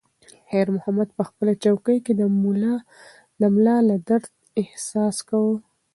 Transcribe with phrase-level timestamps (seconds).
[0.49, 2.13] خیر محمد په خپله چوکۍ کې
[3.41, 4.31] د ملا د درد
[4.61, 5.55] احساس کاوه.